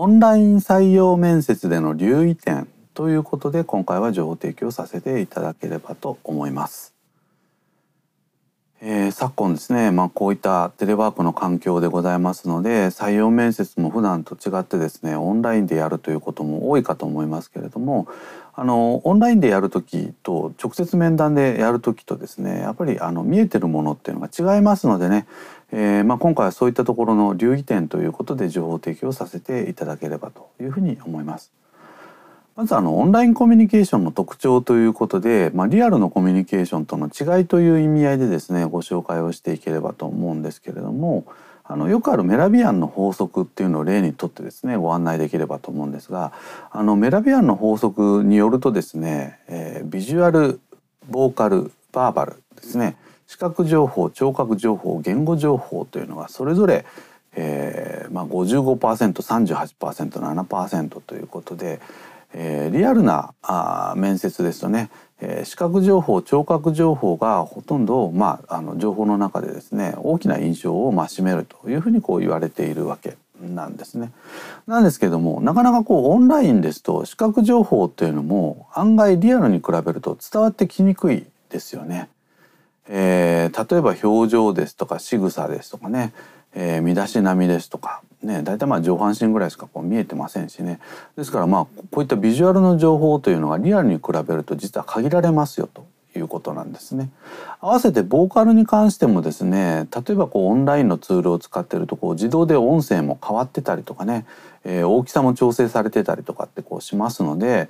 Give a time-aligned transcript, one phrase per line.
[0.00, 6.94] オンライン採用面接での留意点ということで今回は情報提供させていただければと思います。
[8.80, 18.06] えー、昨今ですね、まあ、こういったテレワークの環境でございますので採用面接も普段と違ってですねオンラインでやるということも多いかと思いますけれども
[18.54, 25.26] あのオンラインでやる時と直接面談でやる時とですねやっぱりあの見えてるものっていうのが違いますのでね、
[25.70, 31.52] えー、まあ、今回はそういったところの留意点ということで情報提供させていただければというふうに思います。
[32.56, 41.24] まずあのオンラインコミュニケーションの特徴ということで、まあ、リアルのコミュニケーションとの違いという意味合いでですねご紹介をしていければと思うんですけれども
[41.62, 46.32] あのよくあるメラビアンの法則っていうのを例にとってですねご案内できればと思うんですが
[46.72, 50.60] あのメラビアンの法則によるとですね、えー、ビジュアル
[51.08, 52.96] ボーカルバーバルですね
[53.28, 56.84] 視覚情報聴覚情報言語情報というのがそれぞれ、
[57.36, 61.80] えーまあ55%、38%7% ということで、
[62.34, 64.90] えー、リアルなあ面接ですとね、
[65.20, 74.10] えー、視覚情報聴覚情報がほとんど、まあ、あの情報の中でですね大きな印象をま占めるというふうにこう言われているわけなんですね。
[74.66, 82.08] なんですけどもなかなかこうオンラインですと視覚情報っていうのも案外リアルに比べると伝わってきにくいですよね。
[82.88, 86.12] えー、例えば表情ですとか仕草ですとかね、
[86.54, 90.80] えー、身だしなみですとかね大体まあ上半身ぐらいしかこう見えてませんしね
[91.16, 97.10] ですからまあこういったビジュアルの情報というのがリアルに比べると実は限られますよということなんですね。
[97.60, 104.26] 合わせてボーカルに関してもですね例えばこうオンラインのツールを使ってるとこう自動で音声も変わってたりとかね、
[104.64, 107.68] えー、大きさも調整されてたりとかってこうしますので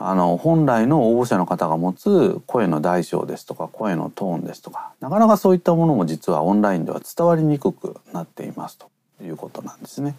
[0.00, 8.88] あの本来の応募者の方が持つ声の大小ですとか声のトーンですとかなかなかそういったものも実はオンラインでは伝わりにくくなっていますと
[9.22, 10.14] いうことなんですね。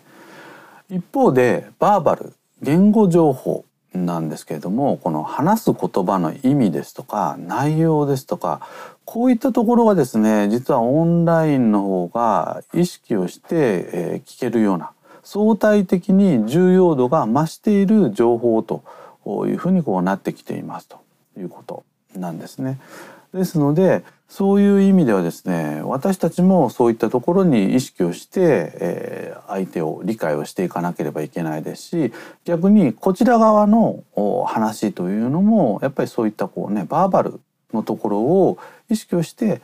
[0.90, 3.64] 一方でバーバル言語情報
[3.94, 8.62] なんですけれどもこの話す言葉の意味ですとか内容ですとか
[9.06, 14.92] こういったところがですね実はオンラインの方が意識をして、え聞けるような
[15.23, 18.84] 相対的に重要度が増している情報と
[19.48, 21.00] いうふうにこうなってきていますと
[21.38, 21.84] いうこと
[22.16, 22.80] なんですね。
[23.34, 32.14] ですのでそういう意味ではですね私たちもそういったところに意識をして、えー、相手を理解をしていかなければいけないですし
[32.45, 34.04] 逆にこちら側の
[34.48, 37.39] 話というのもやっぱりそういったこうねバーバル
[37.73, 38.58] のところを
[38.89, 39.62] 意識をして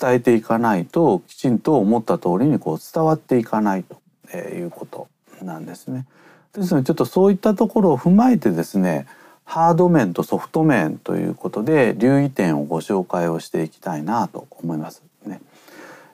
[0.00, 4.00] 伝えていかないときちんと思った通りにこう伝わっていかないと
[4.36, 5.08] いうこと
[5.42, 6.06] なんですね。
[6.54, 9.06] ですのでちょっとそういったところを踏まえてですね
[9.44, 15.40] ハード面とソフト面ということで留意点をご紹介をしていきたいなと思いますね。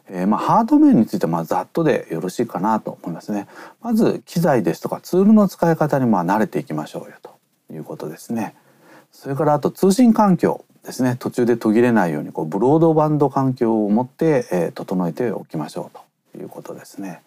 [0.09, 3.47] えー、まあ、ハード面についてはまあざっとでよろしいかなと思いますね。
[3.81, 7.39] まず機材ですとかツールの使い方にまあ慣れていきましょうよと
[7.73, 8.57] いうことですね。
[9.13, 15.99] それからあと通信環境ですね途中で途切れないようにこうブロードバンド環境を持って、えー、整えておきましょう
[16.33, 17.23] ということですね。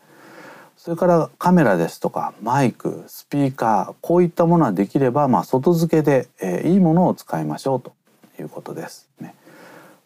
[0.84, 7.94] それからカメラですとかマイクスピーカーこういったものはできればまあ外付けで、えー、いいものを使いましょうと
[8.38, 9.34] いうことですね。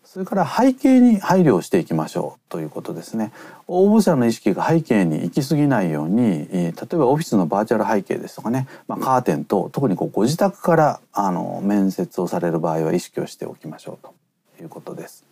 [0.03, 3.31] それから背景に配慮をしていきましょうということですね。
[3.65, 14.07] 応募者の意識が背景に行き過ぎないように、例えばオフィスのバーチャル背景ですとかね、まあ、カーテンと特にこうご自宅からあの面接をされる場合は意識をしておきましょう
[14.57, 15.25] ということです。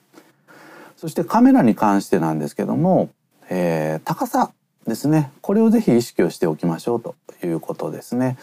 [0.98, 3.12] そしてカメラに関してなんですけども、
[3.52, 4.52] えー、高さ
[4.88, 8.38] ですねこれをぜひ意識をしておきましょうということですね。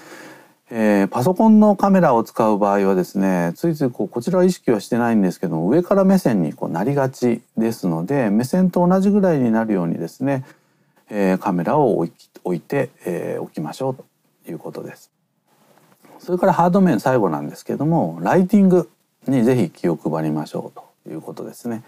[0.75, 10.47] えー、パソコンのカメラを使う場合はですねついついこうこちらは意識はしてないんですけども上から目線にこうなりがちですので目線と同じぐらいになるようにですね、
[11.11, 12.11] えー、カメラを置
[12.55, 14.07] いて、えー、おきましょうと
[14.51, 15.11] いうことです。
[16.21, 18.89] それからハード面最後なんですけどもライティング
[19.27, 21.83] にぜひ気を配りましょうということですね。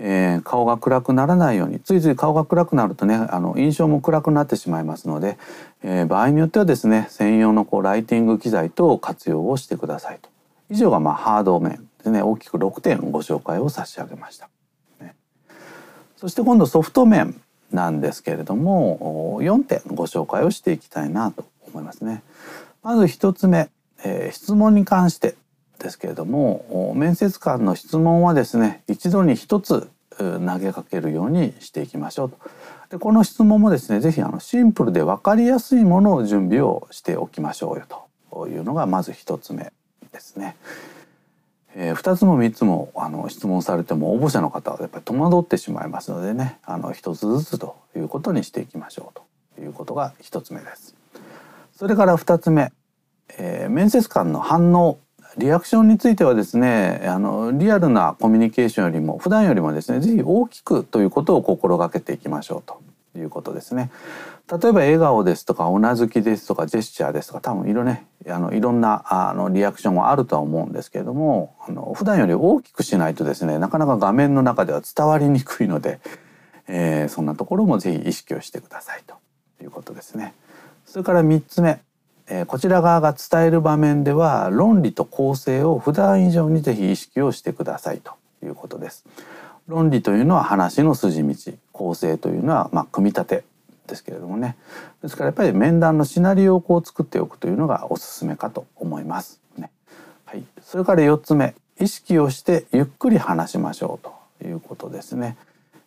[0.00, 5.38] えー、顔が暗くならないようについつい顔が暗くなるとねあの印象も暗くなってしまいますので、
[5.82, 10.28] えー、場合によってはですね専用のこうライティング機材と活用をしてくださいと。
[10.70, 14.48] 以上がまあハード面でね大きく6点ご紹介を差し上げました、
[15.00, 15.14] ね、
[16.16, 17.40] そして今度ソフト面
[17.72, 22.22] なんですけれども4点ご紹介をしていきたいなと思いますね。
[22.82, 23.68] まず1つ目、
[24.04, 25.34] えー、質問に関して
[25.78, 29.88] ですけれども面接官の質問はですね一度に一つ
[30.18, 32.38] 投げかけるようにしていきましょうと。
[32.90, 37.84] でこの質問もですね是非シンプルで分かりやすいものを準備をしておきましょうよ
[38.30, 39.72] というのがまず一つ目
[40.12, 40.56] ですね。
[41.74, 49.20] えー、2つも3つもあの質問されても応募者の方はやっぱり戸惑ってしまいますのでねあの1つずつということにしていきましょう
[49.56, 50.94] ということが1つ目です。
[51.76, 52.72] それから2つ目、
[53.38, 54.98] えー、面接官の反応
[55.36, 62.80] リアクションについてはですねあのリアルなコミュニケーションよりも普段よりもですね是非大きくということを心がけていきましょうと
[63.18, 63.90] いうことですね。
[64.50, 76.00] 例えば笑顔ですとかうなずきですとかジェスチャーですとか多分いろ,、ね、あのいろんなあのリアクションもあるとは思うんですけれどもあの普段より大きくしないとですねなかなか画面の中では伝わりにくいので、
[76.66, 79.16] えー、そんなところもぜひ意識をしてくださいと
[79.62, 80.32] いうことですね。
[80.86, 81.80] それから3つ目
[82.30, 88.12] えこちら側が伝える場面では論理と構成を普段以上にぜひ意識をしてくださいと。
[88.42, 89.04] いうことです。
[89.66, 91.52] 論理というのは話の筋道。
[91.72, 93.44] 構成というのはま組み立て
[93.86, 94.56] ですけれどもね。
[95.02, 99.40] ですからやっぱり面談のシナリオをこう作っておくというのがおすすめかと思います。
[99.56, 99.70] ね。
[100.24, 101.54] はい、それから4つ目。
[101.80, 105.36] 意識をしてゆっくり話しましょうということですね。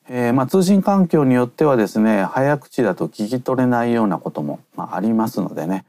[0.08, 5.84] えー、まあ、通信環境によってはですね早口だと聞き取れないようなことも、まあ、りますのでね、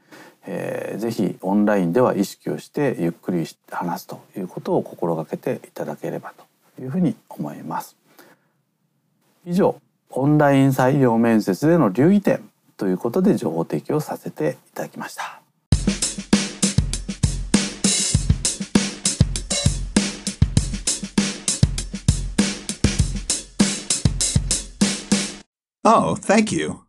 [0.45, 6.33] えー、ぜひオンラインでは意識をしてゆっくり話すということを心がけていただければ
[6.75, 7.95] というふうに思います。
[9.45, 9.79] 以上
[10.09, 15.39] オンライン採用面接での留意点ということで情報提供させていただきました。
[25.85, 26.83] Oh, thank you.